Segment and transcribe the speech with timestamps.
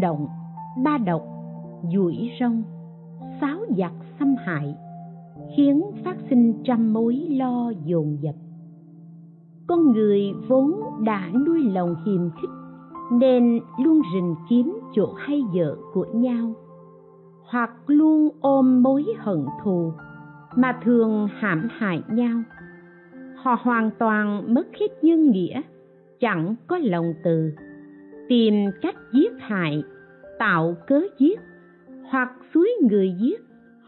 [0.00, 0.26] động,
[0.84, 1.22] ba độc,
[1.94, 2.62] duỗi rong,
[3.40, 4.74] sáu giặc xâm hại,
[5.56, 8.34] khiến phát sinh trăm mối lo dồn dập.
[9.66, 10.72] Con người vốn
[11.04, 12.50] đã nuôi lòng hiềm khích,
[13.12, 16.52] nên luôn rình kiếm chỗ hay vợ của nhau,
[17.50, 19.92] hoặc luôn ôm mối hận thù
[20.56, 22.42] mà thường hãm hại nhau
[23.46, 25.62] họ hoàn toàn mất hết nhân nghĩa
[26.20, 27.52] chẳng có lòng từ
[28.28, 29.82] tìm cách giết hại,
[30.38, 31.40] tạo cớ giết,
[32.10, 33.40] hoặc suối người giết,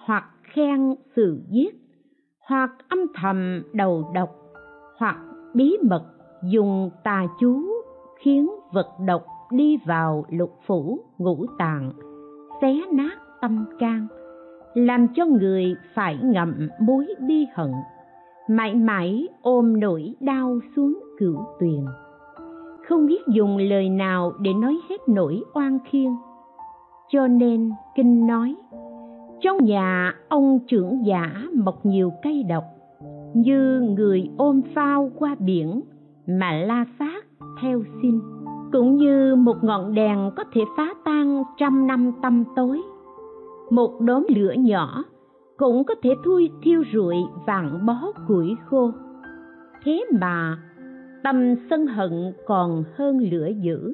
[0.07, 1.75] hoặc khen sự giết,
[2.49, 4.31] hoặc âm thầm đầu độc,
[4.99, 5.17] hoặc
[5.55, 6.05] bí mật
[6.43, 7.63] dùng tà chú
[8.21, 11.93] khiến vật độc đi vào lục phủ ngũ tạng,
[12.61, 14.07] xé nát tâm can,
[14.75, 17.71] làm cho người phải ngậm mối bi hận,
[18.49, 21.85] mãi mãi ôm nỗi đau xuống cửu tuyền
[22.89, 26.11] không biết dùng lời nào để nói hết nỗi oan khiên.
[27.09, 28.55] Cho nên kinh nói,
[29.41, 32.65] trong nhà ông trưởng giả mọc nhiều cây độc,
[33.35, 35.81] như người ôm phao qua biển
[36.27, 37.25] mà la sát
[37.63, 38.21] theo xin,
[38.73, 42.83] cũng như một ngọn đèn có thể phá tan trăm năm tâm tối.
[43.71, 45.05] Một đốm lửa nhỏ
[45.57, 47.17] cũng có thể thui thiêu rụi
[47.47, 48.91] vạn bó củi khô.
[49.85, 50.59] Thế mà
[51.23, 53.93] tâm sân hận còn hơn lửa dữ.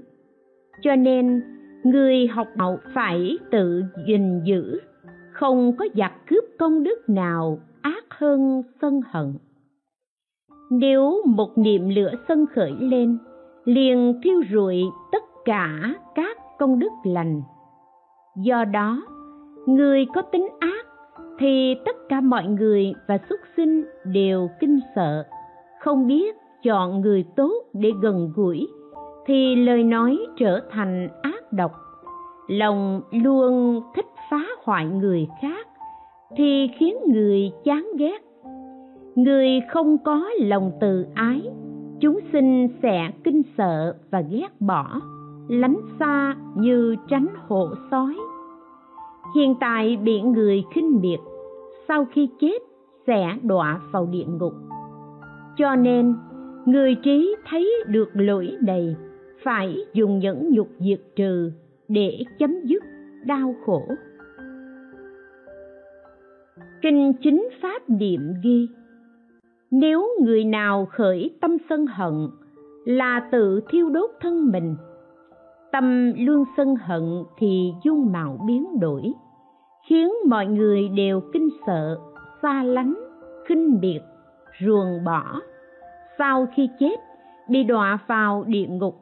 [0.82, 1.42] Cho nên,
[1.84, 4.80] người học đạo phải tự gìn giữ,
[5.32, 9.32] không có giặc cướp công đức nào ác hơn sân hận.
[10.70, 13.18] Nếu một niệm lửa sân khởi lên,
[13.64, 17.42] liền thiêu rụi tất cả các công đức lành.
[18.36, 19.02] Do đó,
[19.66, 20.86] người có tính ác
[21.38, 25.24] thì tất cả mọi người và xuất sinh đều kinh sợ,
[25.80, 28.68] không biết chọn người tốt để gần gũi,
[29.26, 31.72] thì lời nói trở thành ác độc.
[32.48, 35.66] Lòng luôn thích phá hoại người khác
[36.36, 38.18] thì khiến người chán ghét.
[39.14, 41.42] Người không có lòng từ ái,
[42.00, 45.00] chúng sinh sẽ kinh sợ và ghét bỏ,
[45.48, 48.16] lánh xa như tránh hộ sói.
[49.36, 51.20] Hiện tại bị người khinh miệt,
[51.88, 52.58] sau khi chết
[53.06, 54.52] sẽ đọa vào địa ngục.
[55.56, 56.14] Cho nên
[56.66, 58.96] người trí thấy được lỗi này
[59.44, 61.50] phải dùng nhẫn nhục diệt trừ
[61.88, 62.82] để chấm dứt
[63.24, 63.82] đau khổ.
[66.82, 68.68] Kinh chính pháp niệm ghi,
[69.70, 72.28] nếu người nào khởi tâm sân hận
[72.84, 74.76] là tự thiêu đốt thân mình,
[75.72, 77.02] tâm luôn sân hận
[77.38, 79.12] thì dung mạo biến đổi,
[79.88, 81.98] khiến mọi người đều kinh sợ,
[82.42, 82.94] xa lánh,
[83.48, 84.00] khinh biệt
[84.66, 85.40] ruồng bỏ
[86.18, 87.00] sau khi chết,
[87.48, 88.94] bị đọa vào địa ngục.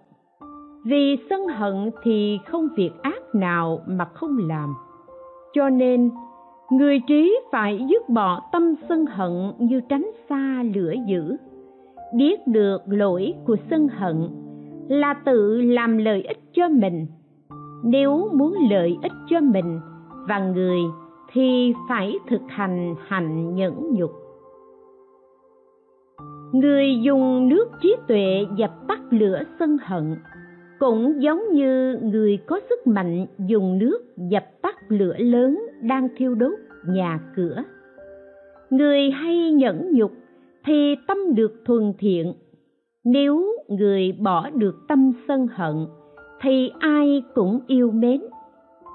[0.84, 4.74] Vì sân hận thì không việc ác nào mà không làm.
[5.52, 6.10] Cho nên,
[6.70, 11.36] người trí phải dứt bỏ tâm sân hận như tránh xa lửa dữ.
[12.14, 14.28] Biết được lỗi của sân hận
[14.88, 17.06] là tự làm lợi ích cho mình.
[17.84, 19.80] Nếu muốn lợi ích cho mình
[20.28, 20.78] và người
[21.32, 24.21] thì phải thực hành hạnh nhẫn nhục
[26.52, 30.16] người dùng nước trí tuệ dập tắt lửa sân hận,
[30.78, 36.34] cũng giống như người có sức mạnh dùng nước dập tắt lửa lớn đang thiêu
[36.34, 36.52] đốt
[36.86, 37.62] nhà cửa.
[38.70, 40.12] Người hay nhẫn nhục
[40.64, 42.32] thì tâm được thuần thiện.
[43.04, 45.86] Nếu người bỏ được tâm sân hận,
[46.40, 48.20] thì ai cũng yêu mến.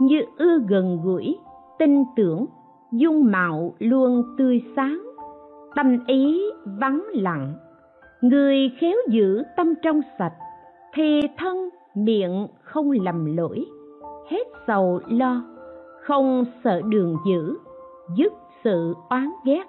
[0.01, 1.36] Như ưa gần gũi,
[1.80, 2.45] tin tưởng,
[2.94, 5.06] dung mạo luôn tươi sáng
[5.77, 7.53] tâm ý vắng lặng.
[8.21, 10.33] Người khéo giữ tâm trong sạch
[10.94, 13.65] thì thân miệng không lầm lỗi.
[14.29, 15.44] Hết sầu lo,
[16.01, 17.57] không sợ đường dữ,
[18.18, 18.33] dứt
[18.63, 19.63] sự oán ghét.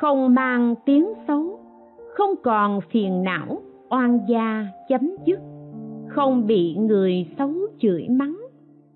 [0.00, 1.60] Không mang tiếng xấu,
[2.14, 5.40] không còn phiền não, oan gia chấm dứt.
[6.08, 8.36] Không bị người xấu chửi mắng,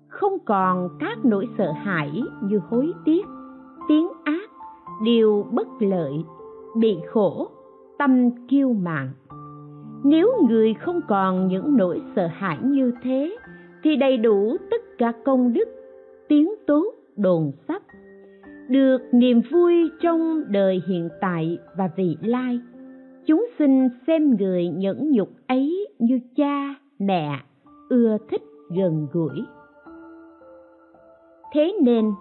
[0.07, 3.25] không còn các nỗi sợ hãi như hối tiếc.
[3.87, 4.50] Tiếng ác
[5.03, 6.13] điều bất lợi,
[6.77, 7.49] bị khổ,
[7.97, 9.09] tâm kiêu mạn.
[10.03, 13.37] Nếu người không còn những nỗi sợ hãi như thế,
[13.83, 15.69] thì đầy đủ tất cả công đức,
[16.27, 17.81] tiếng tốt, đồn sắp,
[18.69, 22.59] được niềm vui trong đời hiện tại và vị lai.
[23.25, 27.39] Chúng sinh xem người nhẫn nhục ấy như cha, mẹ,
[27.89, 28.41] ưa thích
[28.75, 29.43] gần gũi.
[31.53, 32.11] Thế nên,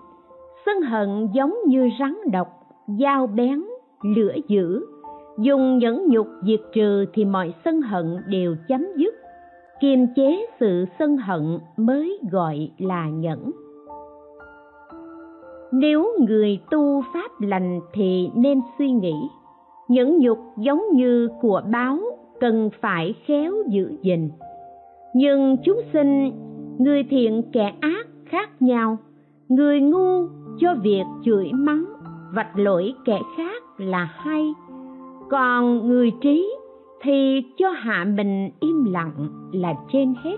[0.66, 2.59] sân hận giống như rắn độc
[3.00, 3.64] dao bén,
[4.02, 4.86] lửa dữ.
[5.38, 9.14] Dùng nhẫn nhục diệt trừ thì mọi sân hận đều chấm dứt.
[9.80, 13.50] Kiềm chế sự sân hận mới gọi là nhẫn.
[15.72, 19.14] Nếu người tu pháp lành thì nên suy nghĩ.
[19.88, 21.98] Nhẫn nhục giống như của báo
[22.40, 24.30] cần phải khéo giữ gìn.
[25.14, 26.32] Nhưng chúng sinh,
[26.78, 28.98] người thiện kẻ ác khác nhau.
[29.48, 30.26] Người ngu
[30.60, 31.84] cho việc chửi mắng
[32.34, 34.54] vạch lỗi kẻ khác là hay.
[35.30, 36.54] Còn người trí
[37.02, 40.36] thì cho hạ mình im lặng là trên hết.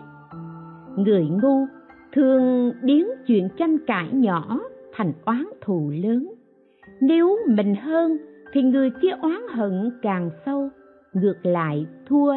[0.97, 1.67] Người ngu
[2.13, 4.61] thường biến chuyện tranh cãi nhỏ
[4.93, 6.35] thành oán thù lớn.
[7.01, 8.17] Nếu mình hơn
[8.53, 10.69] thì người kia oán hận càng sâu,
[11.13, 12.35] ngược lại thua.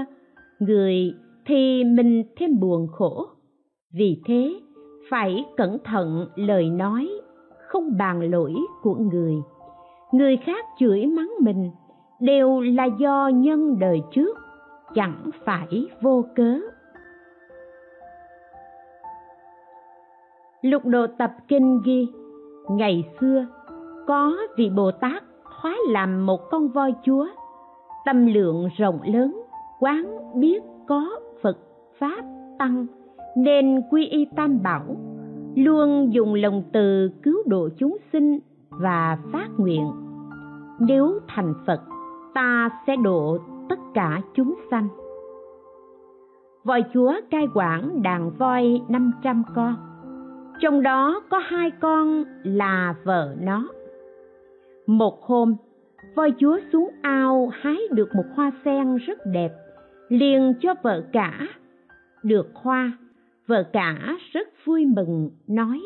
[0.59, 1.13] Người
[1.45, 3.25] thì mình thêm buồn khổ.
[3.93, 4.53] Vì thế,
[5.09, 7.09] phải cẩn thận lời nói
[7.67, 9.35] không bàn lỗi của người.
[10.11, 11.71] Người khác chửi mắng mình
[12.19, 14.37] đều là do nhân đời trước,
[14.93, 16.59] chẳng phải vô cớ.
[20.61, 22.07] Lục độ tập kinh ghi,
[22.69, 23.45] ngày xưa,
[24.07, 27.27] có vị bồ tát hóa làm một con voi chúa.
[28.05, 29.41] Tâm lượng rộng lớn,
[29.79, 31.09] quán biết có
[31.41, 31.57] phật
[31.99, 32.23] pháp
[32.59, 32.85] tăng,
[33.37, 34.83] nên quy y tam bảo
[35.55, 39.91] luôn dùng lòng từ cứu độ chúng sinh và phát nguyện.
[40.79, 41.81] Nếu thành phật,
[42.33, 43.37] ta sẽ độ
[43.69, 44.87] tất cả chúng sanh.
[46.63, 49.75] Voi chúa cai quản đàn voi 500 con.
[50.59, 53.67] Trong đó có hai con là vợ nó.
[54.87, 55.55] Một hôm,
[56.15, 59.51] voi chúa xuống ao hái được một hoa sen rất đẹp,
[60.09, 61.47] liền cho vợ cả
[62.23, 62.91] được hoa
[63.47, 65.81] vợ cả rất vui mừng, nói,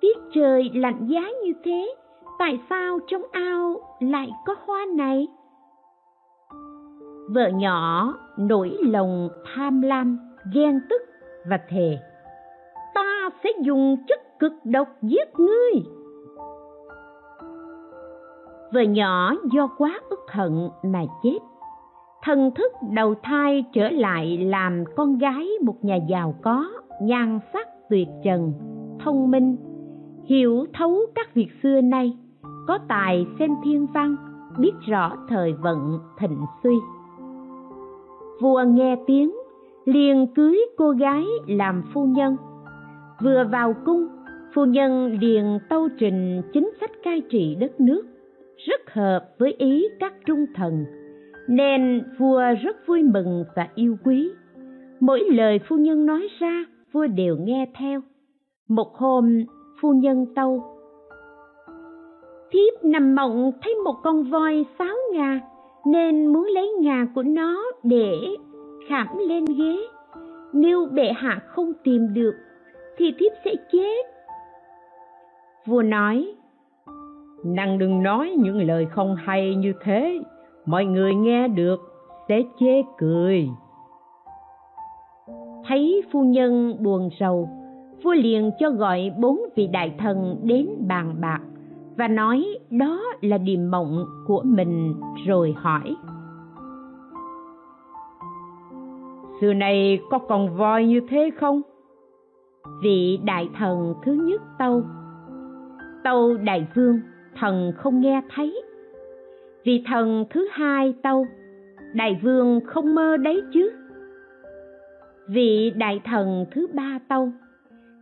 [0.00, 1.94] tiết trời lạnh giá như thế,
[2.38, 5.28] tại sao trong ao lại có hoa này?
[7.28, 10.18] Vợ nhỏ nổi lòng tham lam,
[10.54, 11.02] ghen tức
[11.50, 11.98] và thề,
[12.94, 15.72] ta sẽ dùng chất cực độc giết ngươi.
[18.72, 21.38] Vợ nhỏ do quá ức hận mà chết
[22.24, 26.70] thần thức đầu thai trở lại làm con gái một nhà giàu có,
[27.02, 28.52] nhan sắc tuyệt trần,
[29.04, 29.56] thông minh.
[30.24, 32.16] Hiểu thấu các việc xưa nay,
[32.66, 34.16] có tài xem thiên văn,
[34.58, 36.74] biết rõ thời vận thịnh suy.
[38.40, 39.32] Vua nghe tiếng,
[39.84, 42.36] liền cưới cô gái làm phu nhân.
[43.22, 44.06] Vừa vào cung,
[44.54, 48.06] phu nhân liền tâu trình chính sách cai trị đất nước,
[48.56, 50.84] rất hợp với ý các trung thần
[51.48, 54.30] nên vua rất vui mừng và yêu quý.
[55.00, 58.00] Mỗi lời phu nhân nói ra, vua đều nghe theo.
[58.68, 59.44] Một hôm,
[59.80, 60.74] phu nhân tâu,
[62.54, 65.40] thiếp nằm mộng thấy một con voi sáo ngà
[65.86, 68.12] nên muốn lấy ngà của nó để
[68.88, 69.76] khảm lên ghế.
[70.52, 72.34] Nếu bệ hạ không tìm được,
[72.96, 74.06] thì thiếp sẽ chết.
[75.66, 76.34] Vua nói,
[77.44, 80.20] nàng đừng nói những lời không hay như thế
[80.66, 81.80] mọi người nghe được
[82.28, 83.48] sẽ chê cười.
[85.66, 87.48] Thấy phu nhân buồn rầu,
[88.04, 91.40] vua liền cho gọi bốn vị đại thần đến bàn bạc
[91.96, 94.94] và nói đó là điềm mộng của mình
[95.26, 95.96] rồi hỏi.
[99.40, 101.62] Xưa nay có còn voi như thế không?
[102.82, 104.82] Vị đại thần thứ nhất tâu.
[106.04, 107.00] Tâu đại vương,
[107.34, 108.62] thần không nghe thấy
[109.64, 111.26] vị thần thứ hai tâu,
[111.94, 113.72] đại vương không mơ đấy chứ?
[115.28, 117.28] Vị đại thần thứ ba tâu,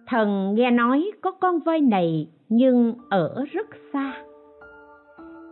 [0.07, 4.15] thần nghe nói có con voi này nhưng ở rất xa.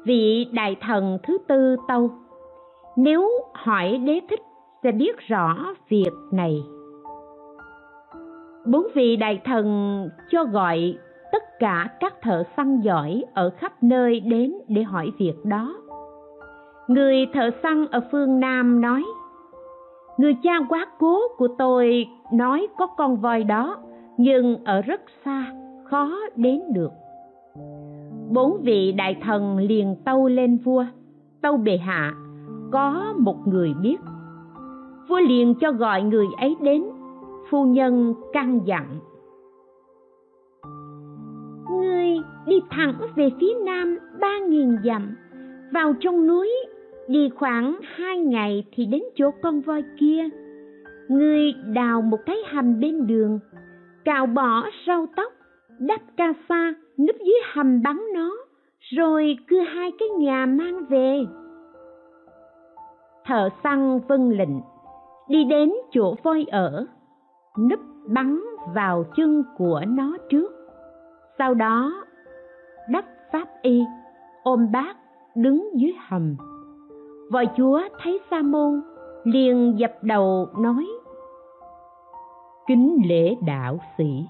[0.05, 2.11] Vị đại thần thứ tư tâu,
[2.97, 4.41] nếu hỏi đế thích
[4.83, 6.63] sẽ biết rõ việc này.
[8.67, 10.99] Bốn vị đại thần cho gọi
[11.33, 15.80] tất cả các thợ săn giỏi ở khắp nơi đến để hỏi việc đó
[16.91, 19.05] người thợ săn ở phương nam nói,
[20.19, 23.77] người cha quá cố của tôi nói có con voi đó,
[24.17, 25.53] nhưng ở rất xa,
[25.85, 26.91] khó đến được.
[28.31, 30.85] Bốn vị đại thần liền tâu lên vua,
[31.43, 32.15] tâu bệ hạ,
[32.73, 33.97] có một người biết.
[35.09, 36.85] Vua liền cho gọi người ấy đến,
[37.51, 39.01] phu nhân căn dặn
[41.81, 45.17] ngươi đi thẳng về phía nam ba nghìn dặm,
[45.73, 46.51] vào trong núi
[47.11, 50.29] đi khoảng hai ngày thì đến chỗ con voi kia.
[51.09, 53.39] Ngươi đào một cái hầm bên đường
[54.05, 55.33] cạo bỏ rau tóc,
[55.79, 58.37] đắp ca sa núp dưới hầm bắn nó,
[58.81, 61.19] rồi cưa hai cái nhà mang về.
[63.27, 64.61] Thợ săn vân lệnh,
[65.29, 66.87] đi đến chỗ voi ở,
[67.71, 68.41] núp bắn
[68.75, 70.53] vào chân của nó trước.
[71.39, 72.05] Sau đó,
[72.91, 73.83] đắp pháp y,
[74.43, 74.95] ôm bác
[75.35, 76.37] đứng dưới hầm
[77.31, 78.81] vợ chúa thấy sa môn
[79.25, 80.87] liền dập đầu nói,
[82.69, 84.27] kính lễ đạo sĩ,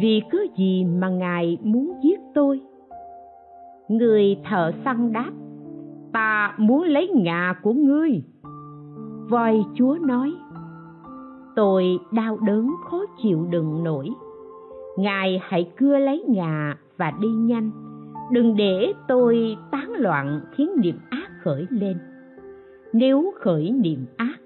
[0.00, 2.60] vì cớ gì mà ngài muốn giết tôi?
[3.88, 5.30] Người thợ săn đáp,
[6.12, 8.22] ta muốn lấy ngà của ngươi.
[9.28, 10.32] Voi chúa nói,
[11.56, 14.10] tôi đau đớn khó chịu đựng nổi.
[14.98, 17.70] Ngài hãy cưa lấy ngà và đi nhanh.
[18.30, 21.98] Đừng để tôi tán loạn khiến niệm ác khởi lên
[22.96, 24.36] nếu khởi niệm ác,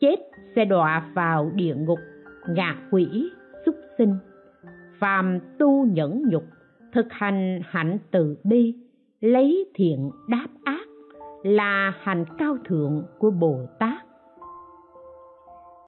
[0.00, 0.16] chết
[0.56, 1.98] sẽ đọa vào địa ngục,
[2.48, 3.30] ngạ quỷ,
[3.66, 4.16] súc sinh.
[4.98, 6.42] Phàm tu nhẫn nhục,
[6.92, 8.74] thực hành hạnh từ bi,
[9.20, 10.86] lấy thiện đáp ác
[11.42, 14.02] là hành cao thượng của bồ tát.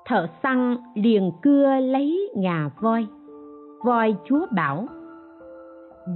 [0.06, 3.06] Thợ săn liền cưa lấy ngà voi.
[3.84, 4.86] Voi chúa bảo,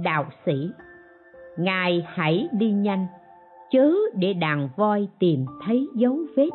[0.03, 0.69] đạo sĩ,
[1.57, 3.07] ngài hãy đi nhanh
[3.75, 6.49] chớ để đàn voi tìm thấy dấu vết.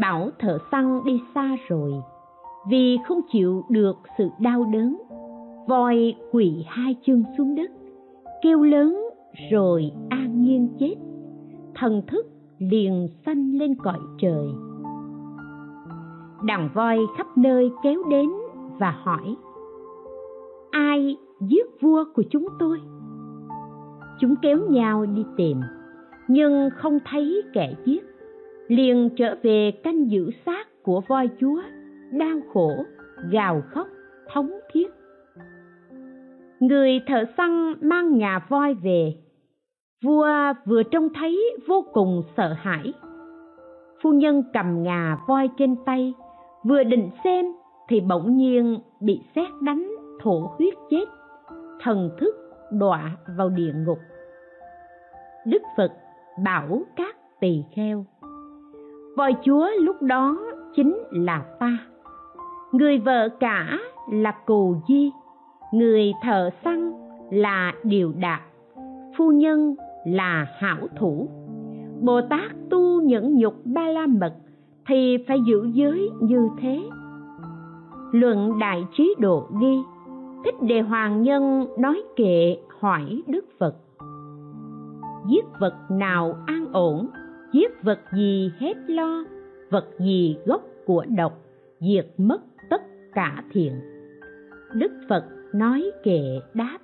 [0.00, 1.92] Bảo thợ săn đi xa rồi,
[2.70, 4.96] vì không chịu được sự đau đớn,
[5.68, 7.70] voi quỳ hai chân xuống đất,
[8.42, 9.08] kêu lớn
[9.50, 10.94] rồi an nhiên chết.
[11.74, 12.26] Thần thức
[12.58, 14.46] liền sanh lên cõi trời.
[16.44, 18.30] Đàn voi khắp nơi kéo đến
[18.78, 19.36] và hỏi,
[20.70, 22.80] ai giết vua của chúng tôi?
[24.20, 25.60] Chúng kéo nhau đi tìm,
[26.28, 28.04] nhưng không thấy kẻ giết.
[28.68, 31.62] Liền trở về canh giữ xác của voi chúa,
[32.12, 32.84] đau khổ,
[33.30, 33.88] gào khóc,
[34.32, 34.86] thống thiết.
[36.60, 39.14] Người thợ săn mang ngà voi về.
[40.04, 40.28] Vua
[40.66, 42.92] vừa trông thấy vô cùng sợ hãi.
[44.02, 46.14] Phu nhân cầm ngà voi trên tay,
[46.64, 47.46] vừa định xem
[47.88, 51.04] thì bỗng nhiên bị xét đánh thổ huyết chết.
[51.80, 53.98] Thần thức đọa vào địa ngục.
[55.46, 55.92] Đức phật
[56.44, 58.04] bảo các tỳ kheo,
[59.16, 60.38] voi chúa lúc đó
[60.74, 61.78] chính là ta.
[62.72, 63.78] Người vợ cả
[64.12, 65.10] là cù di,
[65.72, 66.92] người thợ săn
[67.30, 68.40] là điều đạt,
[69.18, 71.28] phu nhân là hảo thủ.
[72.00, 74.34] Bồ tát tu nhẫn nhục ba la mật
[74.86, 76.82] thì phải giữ giới như thế.
[78.12, 79.78] Luận đại trí độ ghi
[80.44, 83.74] thích đề hoàng nhân nói kệ, hỏi đức phật.
[85.30, 87.08] Giết vật nào an ổn,
[87.52, 89.24] giết vật gì hết lo,
[89.70, 91.38] vật gì gốc của độc,
[91.80, 92.40] diệt mất
[92.70, 92.82] tất
[93.14, 93.72] cả thiện.
[94.72, 96.78] Đức phật nói kệ, đáp.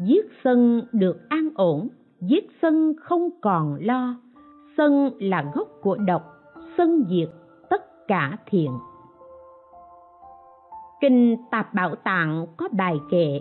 [0.00, 1.88] Giết sân được an ổn,
[2.20, 4.16] giết sân không còn lo,
[4.76, 6.22] sân là gốc của độc,
[6.78, 7.28] sân diệt
[7.70, 8.70] tất cả thiện
[11.00, 13.40] kinh tạp bảo tạng có bài kệ,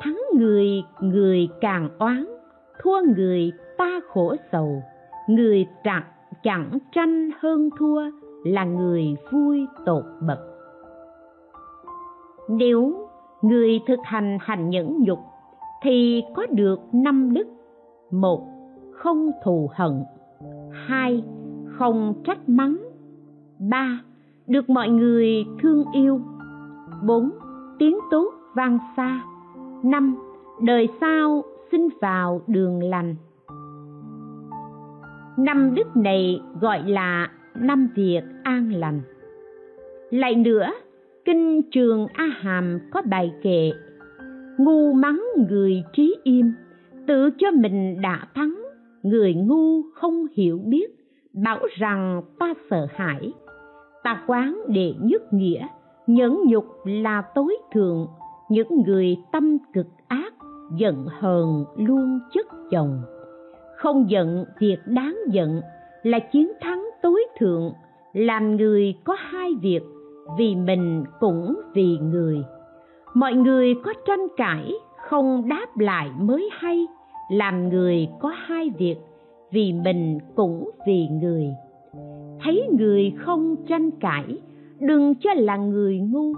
[0.00, 2.24] thắng người người càng oán,
[2.82, 4.82] thua người ta khổ sầu.
[5.28, 6.02] Người chẳng
[6.42, 8.02] chẳng tranh hơn thua,
[8.44, 10.38] là người vui tột bậc.
[12.48, 13.08] Nếu
[13.42, 15.18] người thực hành hành nhẫn nhục,
[15.82, 17.46] thì có được năm đức.
[18.10, 18.46] Một,
[18.92, 20.04] không thù hận.
[20.72, 21.24] Hai,
[21.66, 22.76] không trách mắng.
[23.58, 24.00] Ba,
[24.46, 26.20] được mọi người thương yêu
[27.06, 27.30] bốn,
[27.78, 29.20] tiếng tốt vang xa.
[29.84, 30.16] Năm,
[30.62, 33.14] đời sau sinh vào đường lành.
[35.38, 39.00] Năm đức này gọi là năm việc an lành.
[40.10, 40.70] Lại nữa,
[41.24, 43.72] kinh trường a hàm có bài kệ,
[44.58, 46.52] ngu mắng người trí im,
[47.06, 48.54] tự cho mình đã thắng,
[49.02, 50.86] người ngu không hiểu biết,
[51.32, 53.32] bảo rằng ta sợ hãi.
[54.02, 55.66] Ta quán đệ nhất nghĩa
[56.06, 58.06] nhẫn nhục là tối thượng,
[58.48, 60.34] những người tâm cực ác
[60.76, 63.02] giận hờn luôn chất chồng.
[63.76, 65.60] Không giận, việc đáng giận
[66.02, 67.72] là chiến thắng tối thượng,
[68.12, 69.82] làm người có hai việc,
[70.38, 72.44] vì mình cũng vì người.
[73.14, 76.86] Mọi người có tranh cãi, không đáp lại mới hay,
[77.30, 78.96] làm người có hai việc,
[79.50, 81.46] vì mình cũng vì người.
[82.40, 84.24] Thấy người không tranh cãi
[84.80, 86.34] đừng cho là người ngu.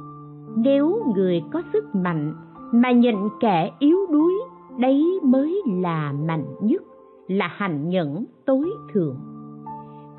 [0.57, 2.35] Nếu người có sức mạnh
[2.73, 4.33] mà nhận kẻ yếu đuối,
[4.79, 6.83] đấy mới là mạnh nhất,
[7.29, 9.17] là hành nhẫn tối thượng.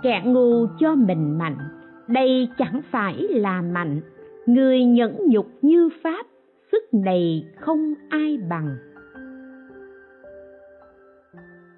[0.04, 1.58] Kẻ ngu cho mình mạnh,
[2.08, 4.02] đây chẳng phải là mạnh.
[4.46, 6.26] Người nhẫn nhục như pháp,
[6.72, 8.78] sức này không ai bằng.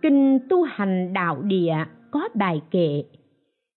[0.01, 1.75] Kinh tu hành đạo địa
[2.11, 3.03] có bài kệ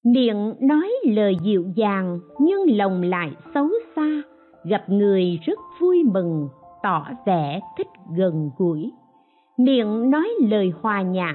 [0.05, 4.23] miệng nói lời dịu dàng, nhưng lòng lại xấu xa.
[4.65, 6.49] Gặp người rất vui mừng,
[6.83, 8.93] tỏ vẻ thích gần gũi.
[9.57, 11.35] Miệng nói lời hòa nhã,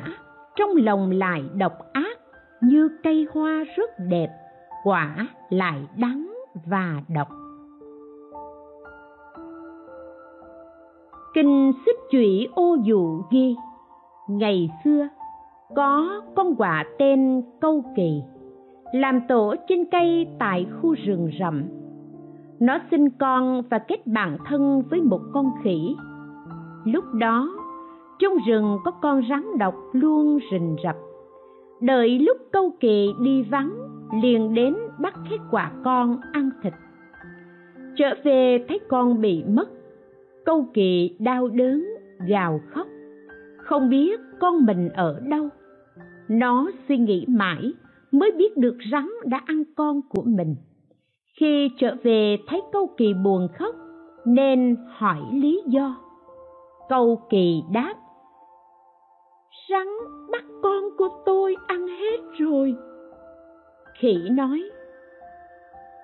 [0.55, 2.17] trong lòng lại độc ác.
[2.61, 4.29] Như cây hoa rất đẹp,
[4.83, 6.33] quả lại đắng
[6.65, 7.27] và độc.
[11.33, 13.55] Kinh xích chủy ô dụ ghi,
[14.29, 15.07] ngày xưa,
[15.75, 18.21] có con quạ tên câu kỳ
[18.91, 21.63] làm tổ trên cây tại khu rừng rậm.
[22.59, 25.95] Nó sinh con và kết bạn thân với một con khỉ.
[26.85, 27.49] Lúc đó,
[28.19, 30.95] trong rừng có con rắn độc luôn rình rập.
[31.81, 33.71] Đợi lúc câu kỳ đi vắng,
[34.21, 36.73] liền đến bắt hết quả con ăn thịt.
[37.95, 39.69] Trở về thấy con bị mất,
[40.45, 41.85] câu kỳ đau đớn,
[42.27, 42.87] gào khóc.
[43.57, 45.49] Không biết con mình ở đâu.
[46.27, 47.73] Nó suy nghĩ mãi
[48.11, 50.55] mới biết được rắn đã ăn con của mình.
[51.39, 53.75] Khi trở về thấy câu kỳ buồn khóc
[54.25, 55.97] nên hỏi lý do.
[56.89, 57.93] Câu kỳ đáp
[59.69, 59.87] rắn
[60.31, 62.75] bắt con của tôi ăn hết rồi.
[63.99, 64.63] Khỉ nói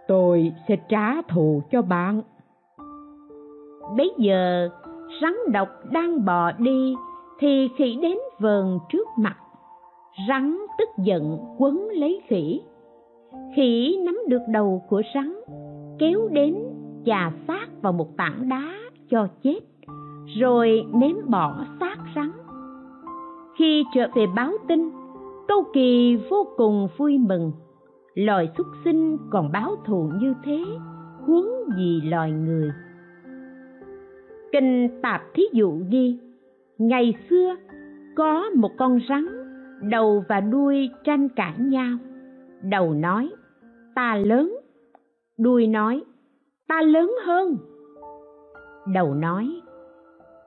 [0.07, 2.21] tôi sẽ trả thù cho bạn.
[3.97, 4.69] Bấy giờ
[5.21, 6.95] rắn độc đang bò đi
[7.39, 9.35] thì khỉ đến vờn trước mặt
[10.27, 12.61] rắn tức giận quấn lấy khỉ.
[13.55, 15.33] Khỉ nắm được đầu của rắn,
[15.99, 16.55] kéo đến
[17.05, 18.73] chà xác vào một tảng đá
[19.09, 19.59] cho chết,
[20.39, 22.31] rồi ném bỏ xác rắn.
[23.57, 24.89] Khi trở về báo tin
[25.47, 27.51] câu kỳ vô cùng vui mừng.
[28.15, 30.65] Loài súc sinh còn báo thù như thế,
[31.25, 32.71] huống gì loài người.
[34.51, 36.17] Kinh tạp thí dụ ghi,
[36.77, 37.55] ngày xưa,
[38.15, 39.42] có một con rắn
[39.83, 41.97] đầu và đuôi tranh cãi nhau.
[42.61, 43.29] Đầu nói,
[43.95, 44.55] ta lớn.
[45.39, 46.03] Đuôi nói,
[46.67, 47.57] ta lớn hơn.
[48.93, 49.61] Đầu nói,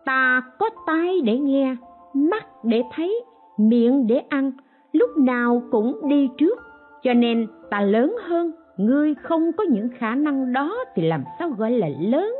[0.04, 1.76] ta có tai để nghe,
[2.14, 3.24] mắt để thấy,
[3.58, 4.52] miệng để ăn,
[4.92, 6.58] lúc nào cũng đi trước,
[7.02, 11.50] cho nên ta lớn hơn, ngươi không có những khả năng đó thì làm sao
[11.50, 12.34] gọi là lớn?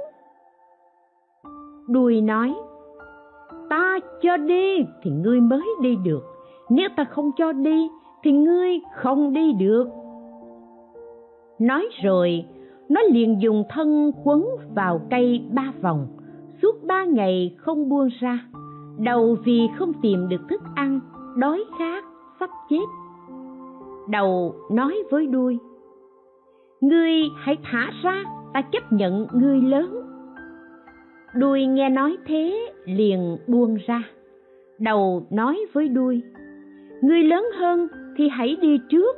[1.89, 2.55] Đuôi nói,
[3.71, 6.36] ta cho đi thì ngươi mới đi được
[6.70, 7.88] nếu ta không cho đi,
[8.22, 9.88] thì ngươi không đi được.
[11.59, 12.44] Nói rồi,
[12.88, 16.07] nó liền dùng thân quấn vào cây ba vòng.
[16.62, 18.38] Suốt ba ngày không buông ra,
[18.98, 21.00] đầu vì không tìm được thức ăn,
[21.37, 22.05] đói khát,
[22.40, 22.85] sắp chết.
[24.09, 25.59] Đầu nói với đuôi,
[26.81, 28.24] ngươi hãy thả ra,
[28.55, 30.02] ta chấp nhận ngươi lớn.
[31.35, 34.02] Đuôi nghe nói thế liền buông ra.
[34.79, 36.22] Đầu nói với đuôi
[37.03, 39.17] ngươi lớn hơn thì hãy đi trước.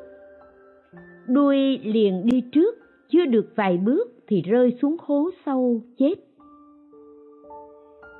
[1.27, 2.75] Đuôi liền đi trước,
[3.09, 6.14] chưa được vài bước thì rơi xuống hố sâu, chết.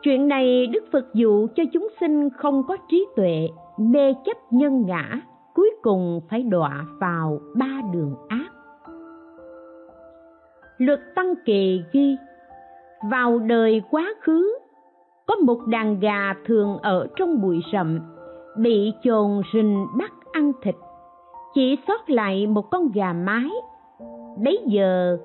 [0.03, 4.87] Chuyện này đức phật dụ cho chúng sinh không có trí tuệ, mê chấp nhân
[4.87, 5.21] ngã,
[5.55, 8.49] cuối cùng phải đọa vào ba đường ác.
[10.79, 12.17] Luật tăng kỳ ghi,
[13.11, 14.59] vào đời quá khứ,
[15.27, 18.01] có một đàn gà thường ở trong bụi rậm
[18.59, 20.75] bị chồn rình bắt ăn thịt.
[21.55, 23.51] Chỉ sót lại một con gà mái.
[24.45, 25.19] Bấy giờ,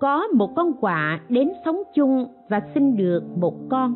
[0.00, 3.94] có một con quạ đến sống chung và sinh được một con.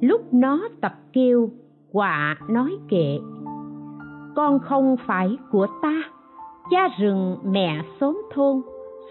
[0.00, 1.50] Lúc nó tập kêu,
[1.92, 3.18] quạ nói kệ,
[4.34, 6.02] con không phải của ta.
[6.70, 8.62] Cha rừng mẹ xóm thôn,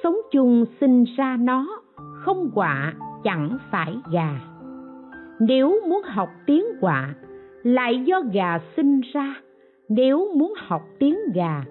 [0.04, 4.42] sống chung sinh ra nó, không quạ chẳng phải gà.
[5.40, 7.16] Nếu muốn học tiếng quạ
[7.64, 9.36] lại do gà sinh ra.
[9.90, 11.64] Nếu muốn học tiếng gà,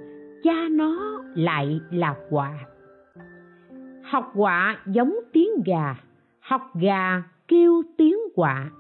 [0.43, 2.53] cha nó lại là quạ
[4.11, 5.95] học quạ giống tiếng gà.
[6.41, 8.71] Học gà kêu tiếng quạ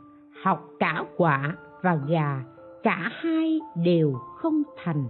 [0.43, 2.43] học cả quạ và gà,
[2.83, 5.05] cả hai đều không thành.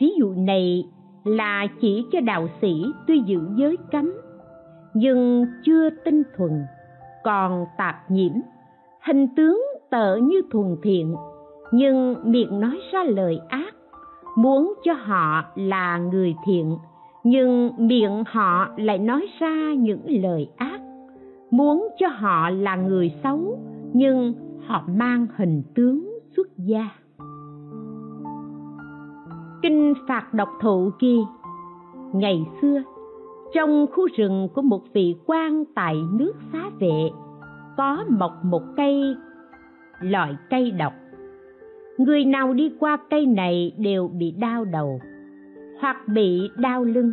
[0.00, 0.88] Ví dụ này
[1.24, 4.12] là chỉ cho đạo sĩ tuy giữ giới cấm,
[4.94, 6.64] nhưng chưa tinh thuần.
[7.24, 8.32] Còn tạp nhiễm,
[9.06, 11.14] hình tướng tợ như thuần thiện,
[11.72, 13.74] nhưng miệng nói ra lời ác,
[14.36, 16.76] muốn cho họ là người thiện,
[17.24, 20.80] nhưng miệng họ lại nói ra những lời ác,
[21.50, 23.58] muốn cho họ là người xấu,
[23.92, 24.34] nhưng
[24.66, 26.88] họ mang hình tướng xuất gia.
[29.62, 31.18] Kinh phạt độc thụ ghi,
[32.12, 32.82] ngày xưa,
[33.54, 37.10] trong khu rừng của một vị quan tại nước xá vệ,
[37.76, 39.16] có mọc một cây
[40.00, 40.92] loại cây độc.
[41.98, 45.00] Người nào đi qua cây này đều bị đau đầu
[45.80, 47.12] hoặc bị đau lưng.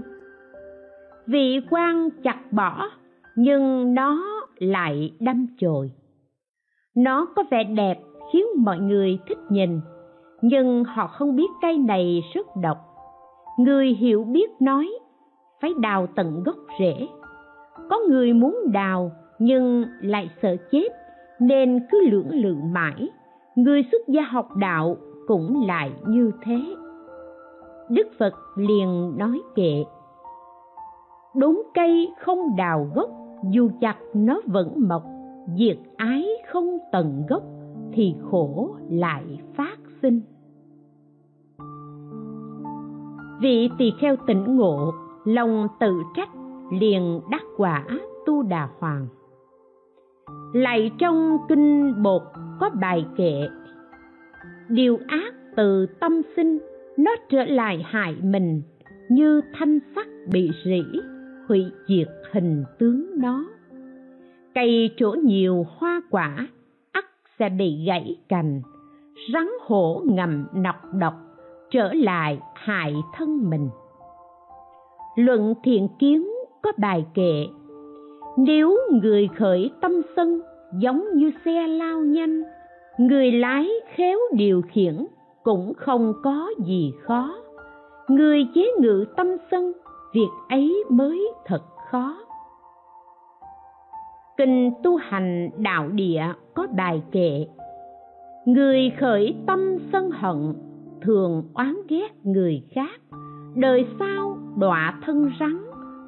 [1.27, 2.89] Vị quan chặt bỏ,
[3.35, 4.23] nhưng nó
[4.57, 5.91] lại đâm chồi.
[6.95, 7.99] Nó có vẻ đẹp,
[8.33, 9.79] khiến mọi người thích nhìn,
[10.41, 12.77] nhưng họ không biết cây này rất độc.
[13.59, 14.89] Người hiểu biết nói,
[15.61, 17.07] phải đào tận gốc rễ.
[17.89, 20.89] Có người muốn đào, nhưng lại sợ chết
[21.39, 23.09] nên cứ lưỡng lự mãi.
[23.55, 26.75] Người xuất gia học đạo cũng lại như thế.
[27.89, 29.83] Đức phật liền nói kệ
[31.35, 33.09] đốn cây không đào gốc,
[33.51, 35.03] dù chặt nó vẫn mọc,
[35.57, 37.43] diệt ái không tận gốc,
[37.93, 39.23] thì khổ lại
[39.55, 40.21] phát sinh.
[43.41, 44.93] Vị tỳ kheo tỉnh ngộ,
[45.25, 46.29] lòng tự trách,
[46.71, 47.85] liền đắc quả
[48.25, 49.07] tu đà hoàng
[50.53, 52.21] lại trong kinh bột
[52.59, 53.47] có bài kệ.
[54.69, 56.59] Điều ác từ tâm sinh,
[56.97, 58.61] nó trở lại hại mình,
[59.09, 60.83] như thanh sắt bị rỉ,
[61.47, 63.45] hủy diệt hình tướng nó.
[64.55, 66.47] Cây chỗ nhiều hoa quả,
[66.91, 67.05] ắt
[67.39, 68.61] sẽ bị gãy cành.
[69.33, 71.13] Rắn hổ ngầm nọc độc,
[71.71, 73.69] trở lại hại thân mình.
[75.15, 76.27] Luận thiện kiến
[76.61, 77.47] có bài kệ
[78.37, 80.41] nếu người khởi tâm sân
[80.79, 82.43] giống như xe lao nhanh,
[82.97, 85.05] người lái khéo điều khiển
[85.43, 87.35] cũng không có gì khó.
[88.07, 89.73] Người chế ngự tâm sân,
[90.13, 92.17] việc ấy mới thật khó.
[94.37, 97.45] Kinh tu hành đạo địa có bài kệ,
[98.45, 100.53] người khởi tâm sân hận
[101.01, 103.01] thường oán ghét người khác,
[103.55, 105.57] đời sau đọa thân rắn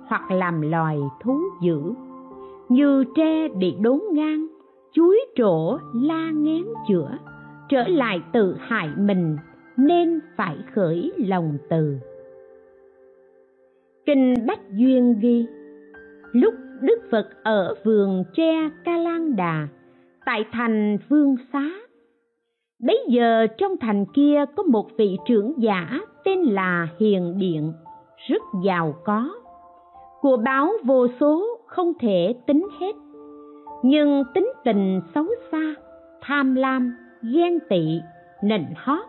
[0.07, 1.81] hoặc làm loài thú dữ
[2.69, 4.47] như tre bị đốn ngang,
[4.93, 7.09] chuối trổ la ngén chữa.
[7.69, 9.37] Trở lại tự hại mình,
[9.77, 11.97] nên phải khởi lòng từ.
[14.05, 15.45] Kinh bách duyên ghi,
[16.31, 19.67] lúc đức phật ở vườn tre ca lan đà,
[20.25, 21.69] tại thành vương xá.
[22.87, 27.73] Bấy giờ trong thành kia có một vị trưởng giả tên là hiền điện,
[28.29, 29.29] rất giàu có.
[30.21, 32.95] Của báo vô số không thể tính hết.
[33.83, 35.75] Nhưng tính tình xấu xa,
[36.21, 37.99] tham lam, ghen tị,
[38.43, 39.05] nịnh hót,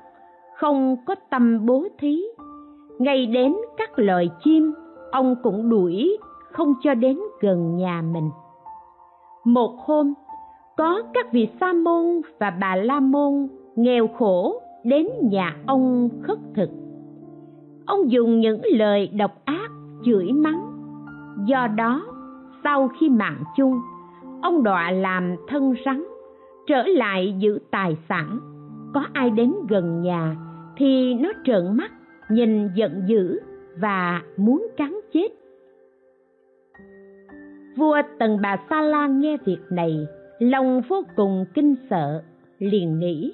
[0.57, 2.23] không có tâm bố thí.
[2.99, 4.73] Ngay đến các loài chim,
[5.13, 6.19] ông cũng đuổi
[6.53, 8.31] không cho đến gần nhà mình.
[9.45, 10.15] Một hôm,
[10.77, 16.39] có các vị sa môn và bà la môn nghèo khổ đến nhà ông khất
[16.55, 16.71] thực.
[17.87, 19.71] Ông dùng những lời độc ác
[20.05, 20.61] chửi mắng.
[21.47, 22.03] Do đó
[22.67, 23.81] sau khi mạng chung.
[24.43, 26.05] Ông đọa làm thân rắn,
[26.67, 28.41] trở lại giữ tài sản.
[28.95, 30.37] Có ai đến gần nhà
[30.77, 31.93] thì nó trợn mắt,
[32.31, 33.41] nhìn giận dữ
[33.81, 35.29] và muốn cắn chết.
[37.77, 40.07] Vua tần bà sa la nghe việc này,
[40.39, 42.23] lòng vô cùng kinh sợ,
[42.59, 43.33] liền nghĩ,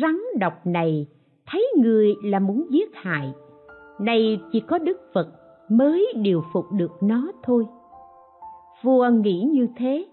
[0.00, 1.06] rắn độc này,
[1.46, 3.32] thấy người là muốn giết hại.
[4.00, 5.28] Nay chỉ có đức phật
[5.68, 7.64] mới điều phục được nó thôi
[8.82, 10.04] vua nghĩ như thế,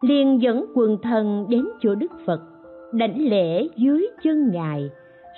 [0.00, 2.40] liền dẫn quần thần đến chỗ đức phật,
[2.92, 4.90] đảnh lễ dưới chân ngài,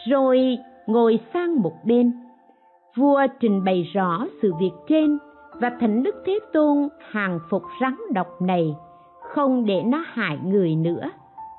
[0.09, 2.13] rồi ngồi sang một bên.
[2.97, 5.19] Vua trình bày rõ sự việc trên
[5.61, 8.75] và thỉnh đức thế tôn hàng phục rắn độc này,
[9.21, 11.11] không để nó hại người nữa.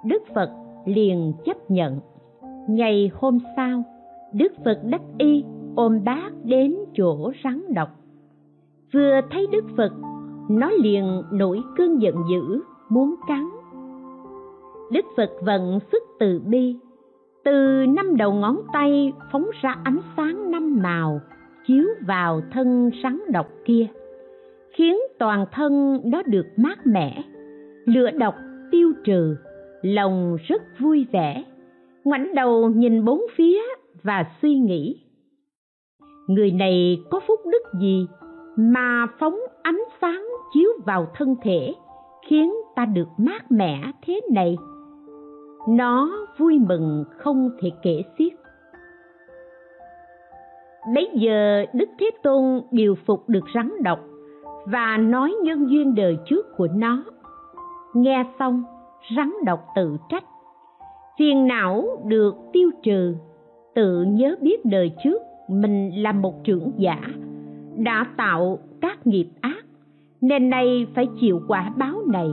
[0.06, 0.50] Đức phật
[0.86, 2.00] liền chấp nhận.
[2.70, 3.84] Ngày hôm sau,
[4.34, 5.44] đức phật đắc y
[5.76, 7.90] ôm bác đến chỗ rắn độc.
[8.94, 9.92] Vừa thấy đức phật
[10.50, 13.50] nó liền nổi cơn giận dữ, muốn cắn.
[14.92, 16.76] Đức phật vận sức từ bi.
[17.44, 21.22] Từ năm đầu ngón tay phóng ra ánh sáng năm màu,
[21.68, 23.88] chiếu vào thân rắn độc kia,
[24.74, 27.24] khiến toàn thân nó được mát mẻ.
[27.86, 28.36] Lửa độc
[28.72, 29.36] tiêu trừ,
[29.82, 31.44] lòng rất vui vẻ.
[32.04, 33.62] Ngoảnh đầu nhìn bốn phía
[34.04, 35.00] và suy nghĩ.
[36.28, 38.08] Người này có phúc đức gì
[38.56, 41.74] mà phóng ánh sáng chiếu vào thân thể
[42.28, 44.58] khiến ta được mát mẻ thế này.
[45.68, 48.34] Nó vui mừng không thể kể xiết.
[50.96, 54.00] Bấy giờ đức thế tôn điều phục được rắn độc
[54.66, 57.04] và nói nhân duyên đời trước của nó.
[57.94, 58.64] Nghe xong,
[59.16, 60.24] rắn độc tự trách.
[61.20, 63.16] Phiền não được tiêu trừ.
[63.76, 67.02] Tự nhớ biết đời trước mình là một trưởng giả
[67.78, 69.66] đã tạo các nghiệp ác,
[70.22, 72.28] nên nay phải chịu quả báo này.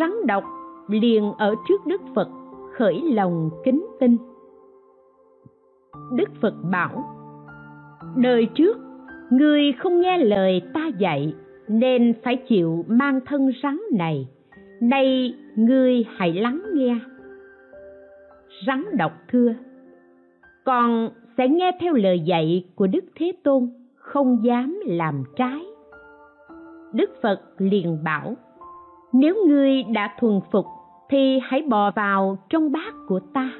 [0.00, 0.44] Rắn độc
[0.88, 2.28] liền ở trước đức phật,
[2.74, 4.16] khởi lòng kính tin.
[6.16, 7.04] Đức phật bảo,
[8.16, 8.76] đời trước,
[9.30, 11.34] người không nghe lời ta dạy,
[11.68, 14.28] nên phải chịu mang thân rắn này.
[14.80, 16.98] Nay ngươi hãy lắng nghe.
[18.66, 19.54] Rắn độc thưa,
[20.64, 23.68] con sẽ nghe theo lời dạy của đức thế tôn
[24.08, 25.66] không dám làm trái.
[26.92, 28.34] Đức phật liền bảo,
[29.12, 30.66] nếu ngươi đã thuần phục,
[31.10, 33.50] thì hãy bò vào trong bát của ta.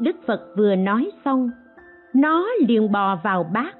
[0.00, 1.50] Đức phật vừa nói xong,
[2.14, 3.74] nó liền bò vào bát.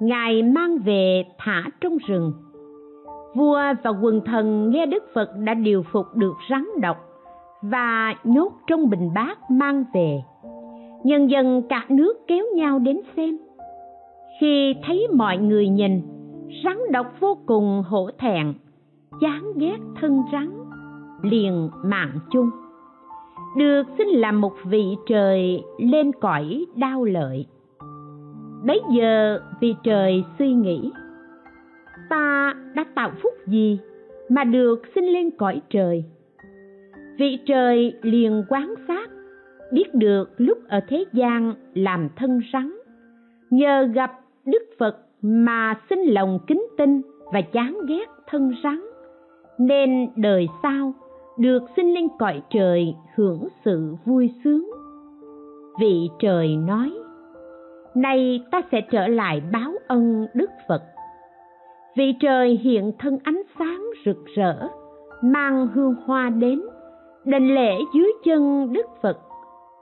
[0.00, 2.32] Ngài mang về thả trong rừng.
[3.34, 6.96] Vua và quần thần nghe đức phật đã điều phục được rắn độc
[7.62, 10.22] và nhốt trong bình bát mang về.
[11.04, 13.38] Nhân dân cả nước kéo nhau đến xem
[14.40, 16.02] khi thấy mọi người nhìn,
[16.64, 18.54] rắn độc vô cùng hổ thẹn,
[19.20, 20.50] chán ghét thân rắn,
[21.22, 22.50] liền mạng chung.
[23.56, 27.46] Được xin làm một vị trời lên cõi đau lợi.
[28.66, 30.92] Bấy giờ vị trời suy nghĩ,
[32.10, 33.78] ta đã tạo phúc gì
[34.28, 36.04] mà được sinh lên cõi trời?
[37.18, 39.10] Vị trời liền quán sát,
[39.72, 42.72] biết được lúc ở thế gian làm thân rắn,
[43.50, 44.10] nhờ gặp
[44.46, 47.02] đức phật mà sinh lòng kính tinh
[47.32, 48.80] và chán ghét thân rắn,
[49.58, 50.92] nên đời sau
[51.38, 54.70] được sinh lên cõi trời hưởng sự vui sướng.
[55.80, 56.92] Vị trời nói,
[57.94, 60.82] nay ta sẽ trở lại báo ân đức phật.
[61.96, 64.68] Vị trời hiện thân ánh sáng rực rỡ,
[65.22, 66.62] mang hương hoa đến,
[67.24, 69.18] đền lễ dưới chân đức phật,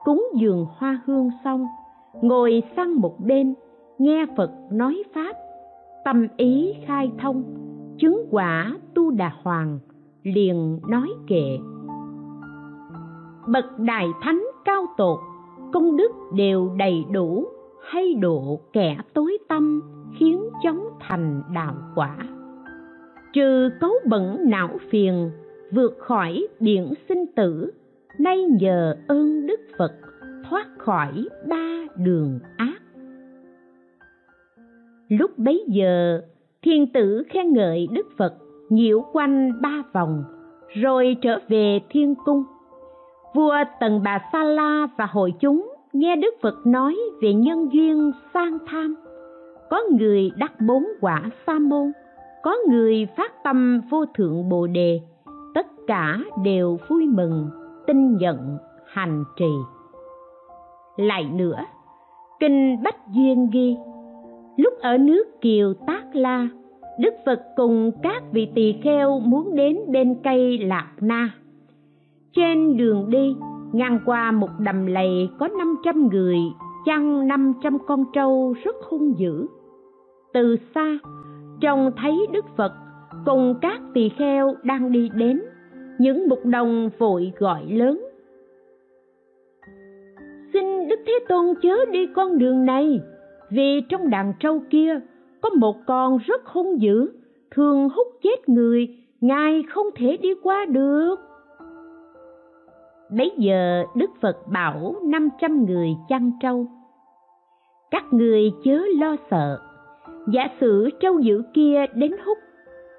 [0.05, 1.67] cúng dường hoa hương xong,
[2.23, 3.55] ngồi sang một bên
[4.01, 5.37] nghe phật nói pháp,
[6.05, 7.45] tâm ý khai thông,
[7.99, 9.79] chứng quả tu đà hoàng,
[10.23, 11.59] liền nói kệ.
[13.49, 15.19] Bậc đại thánh cao tột,
[15.73, 17.47] công đức đều đầy đủ,
[17.91, 19.81] hay độ kẻ tối tâm,
[20.19, 22.17] khiến chóng thành đạo quả.
[23.33, 25.31] Trừ cấu bẩn não phiền,
[25.73, 27.71] vượt khỏi biển sinh tử,
[28.19, 29.93] nay nhờ ơn đức phật
[30.51, 32.83] thoát khỏi ba đường ác
[35.11, 36.21] lúc bấy giờ,
[36.63, 38.35] thiên tử khen ngợi đức phật,
[38.69, 40.25] nhiễu quanh ba vòng,
[40.69, 42.45] rồi trở về thiên cung.
[43.35, 48.13] Vua tần bà sa la và hội chúng nghe đức phật nói về nhân duyên
[48.35, 48.95] sang tham.
[49.71, 51.93] Có người đắc bốn quả sa môn,
[52.43, 55.01] có người phát tâm vô thượng bồ đề,
[55.55, 57.51] tất cả đều vui mừng,
[57.87, 59.53] tin nhận, hành trì.
[60.97, 61.65] Lại nữa,
[62.41, 63.77] kinh bách duyên ghi
[64.57, 66.49] lúc ở nước kiều tác la,
[67.01, 71.31] đức phật cùng các vị tỳ kheo muốn đến bên cây lạc na.
[72.33, 73.37] Trên đường đi,
[73.73, 76.37] ngang qua một đầm lầy có năm trăm người
[76.87, 79.47] chăn năm trăm con trâu rất hung dữ.
[80.33, 80.99] Từ xa,
[81.61, 82.73] trông thấy đức phật
[83.27, 85.43] cùng các tỳ kheo đang đi đến,
[85.99, 88.01] những mục đồng vội gọi lớn.
[90.53, 93.01] Xin đức thế tôn chớ đi con đường này
[93.51, 95.01] vì trong đàn trâu kia
[95.41, 97.13] có một con rất hung dữ,
[97.51, 98.89] thường hút chết người,
[99.21, 101.17] ngài không thể đi qua được.
[103.11, 106.67] Bấy giờ đức phật bảo năm trăm người chăn trâu.
[107.91, 109.59] Các người chớ lo sợ.
[110.33, 112.39] Giả sử trâu dữ kia đến hút,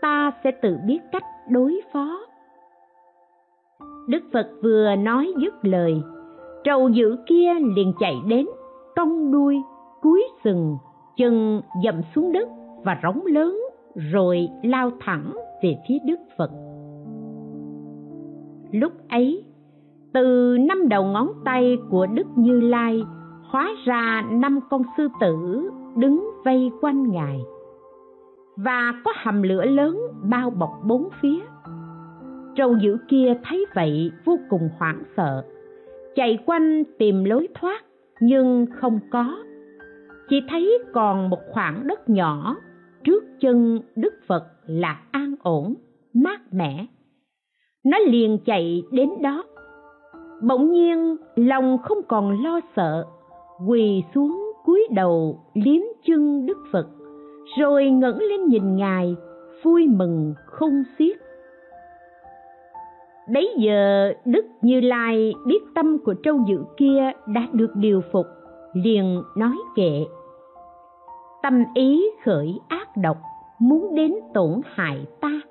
[0.02, 2.20] ta sẽ tự biết cách đối phó.
[4.08, 6.02] Đức phật vừa nói dứt lời,
[6.64, 8.46] trâu dữ kia liền chạy đến,
[8.96, 9.62] cong đuôi
[10.02, 10.78] cúi sừng,
[11.18, 12.48] chân dậm xuống đất
[12.84, 13.60] và rống lớn,
[13.96, 15.34] rồi lao thẳng
[15.64, 16.52] về phía đức phật.
[18.72, 19.44] Lúc ấy,
[20.14, 23.04] từ năm đầu ngón tay của đức như lai
[23.52, 27.40] hóa ra năm con sư tử đứng vây quanh ngài.
[28.58, 31.40] Và có hầm lửa lớn bao bọc bốn phía.
[32.56, 35.46] Trâu dữ kia thấy vậy vô cùng hoảng sợ,
[36.16, 37.84] chạy quanh tìm lối thoát
[38.20, 39.36] nhưng không có
[40.32, 42.56] chỉ thấy còn một khoảng đất nhỏ,
[43.04, 45.74] trước chân đức phật là an ổn,
[46.14, 46.86] mát mẻ.
[47.86, 49.44] Nó liền chạy đến đó.
[50.42, 53.06] Bỗng nhiên, lòng không còn lo sợ,
[53.68, 56.88] quỳ xuống cúi đầu liếm chân đức phật,
[57.60, 59.16] rồi ngẩng lên nhìn ngài,
[59.64, 61.18] vui mừng không xiết.
[63.34, 68.26] Bấy giờ, đức như lai biết tâm của trâu dữ kia đã được điều phục,
[68.74, 70.06] liền nói kệ
[71.44, 73.18] tâm ý khởi ác độc,
[73.60, 75.42] muốn đến tổn hại ta,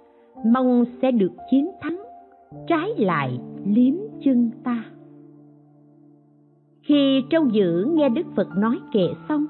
[0.47, 2.03] mong sẽ được chiến thắng,
[2.67, 4.85] trái lại liếm chân ta.
[6.83, 9.47] Khi trâu dữ nghe đức phật nói kệ xong,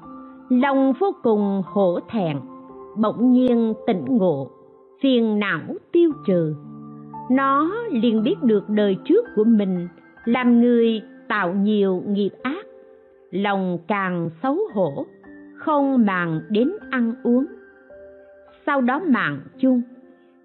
[0.49, 2.37] lòng vô cùng hổ thẹn,
[2.97, 4.47] bỗng nhiên tỉnh ngộ,
[5.01, 6.55] phiền não tiêu trừ.
[7.31, 9.87] Nó liền biết được đời trước của mình
[10.25, 12.65] làm người tạo nhiều nghiệp ác,
[13.31, 15.05] lòng càng xấu hổ
[15.65, 17.45] không màng đến ăn uống.
[18.65, 19.81] Sau đó mạng chung,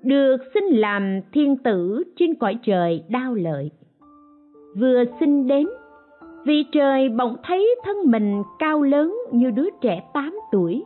[0.02, 3.70] được sinh làm thiên tử trên cõi trời đau lợi.
[4.78, 5.68] Vừa sinh đến,
[6.44, 10.84] vì trời bỗng thấy thân mình cao lớn như đứa trẻ tám tuổi,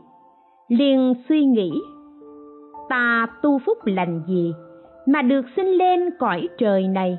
[0.69, 1.73] liền suy nghĩ,
[2.88, 4.53] ta tu phúc lành gì
[5.07, 7.19] mà được sinh lên cõi trời này?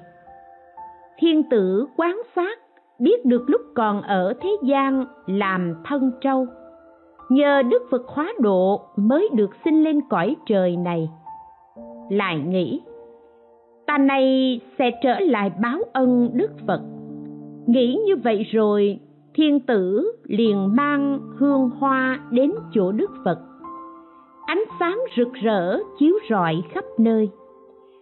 [1.20, 2.60] Thiên tử quán sát,
[3.00, 6.48] biết được lúc còn ở thế gian làm thân trâu
[7.32, 11.10] nhờ đức phật hóa độ mới được sinh lên cõi trời này.
[12.10, 12.82] Lại nghĩ,
[13.88, 16.82] ta nay sẽ trở lại báo ân đức phật.
[17.68, 19.00] Nghĩ như vậy rồi,
[19.34, 23.40] thiên tử liền mang hương hoa đến chỗ đức phật.
[24.46, 27.30] Ánh sáng rực rỡ chiếu rọi khắp nơi.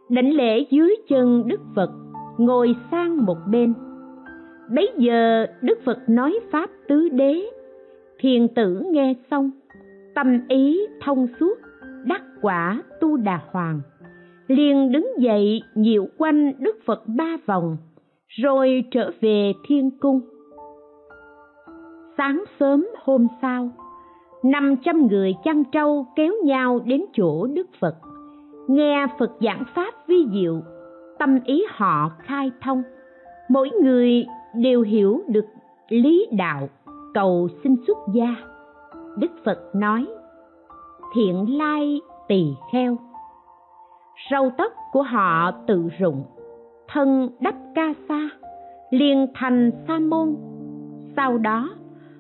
[0.10, 1.90] Đảnh lễ dưới chân đức phật,
[2.38, 3.74] ngồi sang một bên.
[4.76, 7.50] Bấy giờ đức phật nói pháp tứ đế
[8.20, 9.52] thiền tử nghe xong,
[10.16, 11.60] tâm ý thông suốt,
[12.06, 13.82] đắc quả tu đà hoàng.
[14.48, 17.78] Liền đứng dậy, nhiễu quanh đức phật ba vòng,
[18.28, 20.22] rồi trở về thiên cung.
[22.18, 23.70] Sáng sớm hôm sau,
[24.44, 27.96] năm trăm người chăn trâu kéo nhau đến chỗ đức phật.
[28.68, 30.62] Nghe phật giảng pháp vi diệu,
[31.20, 32.84] tâm ý họ khai thông.
[33.50, 35.46] Mỗi người đều hiểu được
[35.90, 36.70] lý đạo
[37.14, 38.36] cầu xin xuất gia.
[39.18, 40.08] Đức phật nói,
[41.14, 42.98] thiện lai tỳ kheo.
[44.32, 46.24] Râu tóc của họ tự rụng,
[46.88, 48.30] thân đắp ca sa,
[48.92, 50.36] liền thành sa môn.
[51.16, 51.70] Sau đó,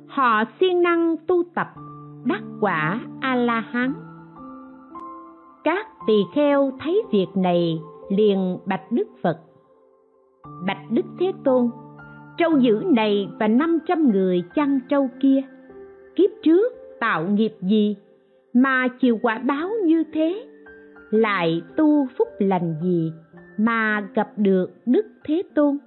[0.07, 1.67] họ siêng năng tu tập
[2.23, 3.93] đắc quả a la hán
[5.63, 9.39] các tỳ kheo thấy việc này liền bạch đức phật.
[10.67, 11.69] Bạch đức thế tôn
[12.39, 15.41] trâu dữ này và năm trăm người chăn trâu kia.
[16.15, 17.95] Kiếp trước tạo nghiệp gì
[18.53, 20.45] mà chịu quả báo như thế?
[21.09, 23.11] Lại tu phúc lành gì
[23.57, 25.77] mà gặp được đức thế tôn?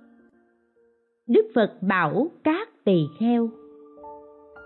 [1.28, 3.48] Đức phật bảo các tỳ kheo,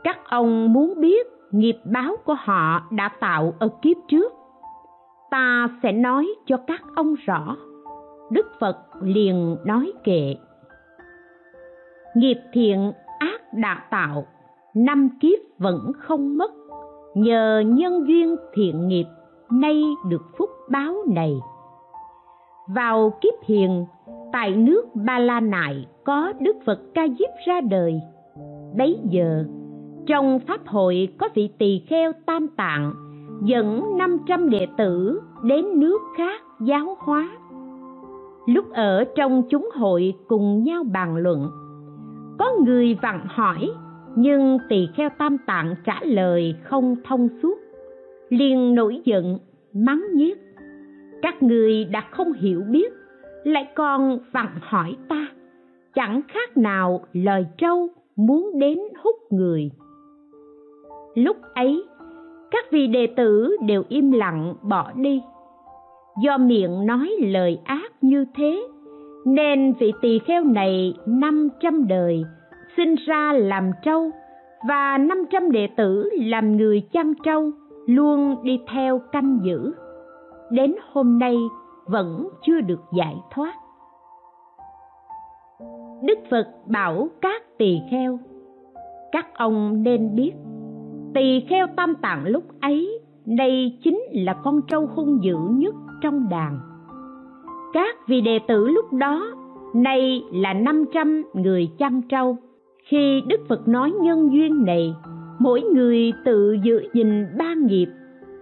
[0.04, 4.32] các ông muốn biết nghiệp báo của họ đã tạo ở kiếp trước,
[5.30, 7.56] ta sẽ nói cho các ông rõ.
[8.30, 10.34] Đức phật liền nói kệ
[12.16, 14.26] nghiệp thiện ác đã tạo
[14.74, 16.50] năm kiếp vẫn không mất.
[17.14, 19.06] Nhờ nhân duyên thiện nghiệp
[19.50, 21.32] nay được phúc báo này.
[22.68, 23.84] Vào kiếp hiền
[24.32, 28.00] tại nước ba la nại có đức phật ca diếp ra đời.
[28.78, 29.44] Bấy giờ
[30.06, 32.94] trong pháp hội có vị tỳ kheo tam tạng
[33.42, 37.30] dẫn 500 đệ tử đến nước khác giáo hóa.
[38.46, 41.50] Lúc ở trong chúng hội cùng nhau bàn luận,
[42.38, 43.70] có người vặn hỏi,
[44.16, 47.58] nhưng tỳ kheo tam tạng trả lời không thông suốt.
[48.28, 49.38] liền nổi giận,
[49.72, 50.38] mắng nhiếc.
[51.22, 52.92] Các người đã không hiểu biết,
[53.44, 55.26] lại còn vặn hỏi ta,
[55.94, 59.70] chẳng khác nào lời trâu muốn đến hút người.
[61.14, 61.84] Lúc ấy,
[62.50, 65.22] các vị đệ tử đều im lặng bỏ đi
[66.22, 68.68] do miệng nói lời ác như thế
[69.26, 72.24] nên vị tỳ kheo này năm trăm đời,
[72.76, 74.10] sinh ra làm trâu,
[74.68, 77.50] và năm trăm đệ tử làm người chăn trâu,
[77.86, 79.72] luôn đi theo canh giữ.
[80.50, 81.36] Đến hôm nay
[81.86, 83.54] vẫn chưa được giải thoát.
[86.02, 88.18] Đức phật bảo các tỳ kheo,
[89.12, 90.32] các ông nên biết,
[91.14, 96.28] tỳ kheo tam tạng lúc ấy đây chính là con trâu hung dữ nhất trong
[96.30, 96.75] đàn
[97.76, 99.34] các vị đệ tử lúc đó,
[99.74, 102.36] nay là năm trăm người chăn trâu.
[102.84, 104.94] Khi đức phật nói nhân duyên này,
[105.38, 107.86] mỗi người tự dự gìn ba nghiệp,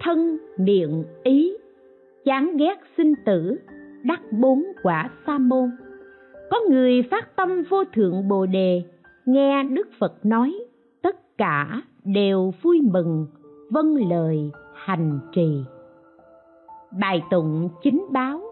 [0.01, 1.57] thân, miệng, ý,
[2.25, 3.57] chán ghét sinh tử,
[4.03, 5.71] đắc bốn quả sa môn.
[6.51, 8.83] Có người phát tâm vô thượng bồ đề,
[9.27, 10.55] nghe đức phật nói,
[11.03, 13.27] tất cả đều vui mừng
[13.71, 15.49] vâng lời hành trì.
[17.01, 18.44] Bài tụng chính báo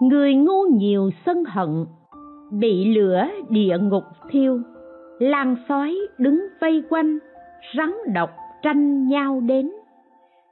[0.00, 1.86] người ngu nhiều sân hận,
[2.50, 4.60] bị lửa địa ngục thiêu.
[5.18, 7.18] Lan sói đứng vây quanh,
[7.76, 8.30] rắn độc
[8.62, 9.70] tranh nhau đến.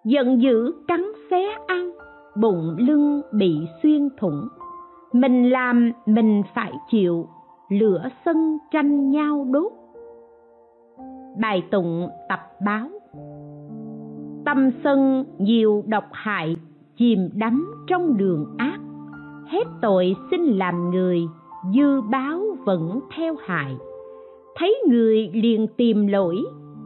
[0.04, 1.92] Giận dữ cắn xé ăn,
[2.40, 4.48] bụng lưng bị xuyên thủng.
[5.12, 7.28] Mình làm, mình phải chịu,
[7.68, 9.72] lửa sân tranh nhau đốt.
[11.40, 12.88] Bài tụng tập báo.
[14.44, 16.56] Tâm sân nhiều độc hại,
[16.96, 18.78] chìm đắm trong đường ác
[19.48, 21.20] hết tội xin làm người,
[21.74, 23.76] dư báo vẫn theo hại
[24.58, 26.36] thấy người liền tìm lỗi,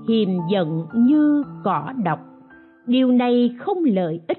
[0.08, 2.18] hiềm giận như cỏ độc.
[2.86, 4.38] Điều này không lợi ích.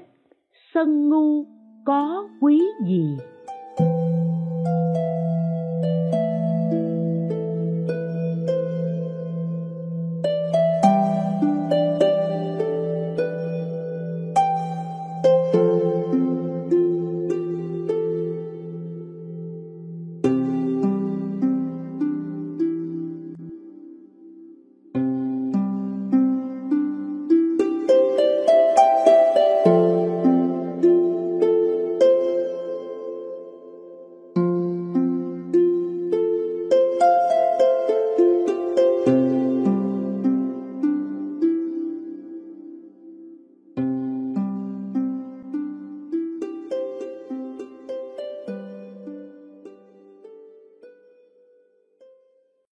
[0.74, 1.44] Sân ngu
[1.86, 3.16] có quý gì?